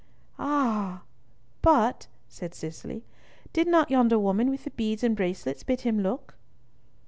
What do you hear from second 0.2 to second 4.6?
"Ah! but," said Cicely, "did not yonder woman